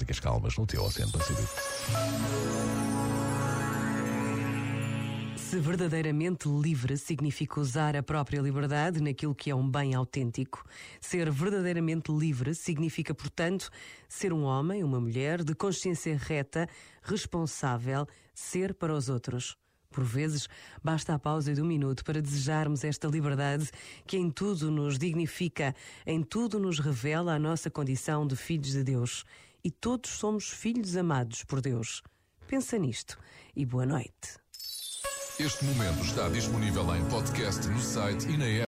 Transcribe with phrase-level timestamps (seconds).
[0.00, 1.48] músicas calmas no teu Oceano Pacífico.
[5.36, 10.64] Se verdadeiramente livre significa usar a própria liberdade naquilo que é um bem autêntico,
[11.00, 13.68] ser verdadeiramente livre significa, portanto,
[14.08, 16.66] ser um homem, uma mulher de consciência reta,
[17.02, 19.58] responsável, ser para os outros.
[19.90, 20.48] Por vezes,
[20.82, 23.68] basta a pausa de um minuto para desejarmos esta liberdade
[24.06, 25.74] que em tudo nos dignifica,
[26.06, 29.26] em tudo nos revela a nossa condição de filhos de Deus.
[29.62, 32.02] E todos somos filhos amados por Deus.
[32.46, 33.18] Pensa nisto
[33.54, 34.40] e boa noite.
[35.38, 38.58] Este momento está disponível em podcast no site e na app.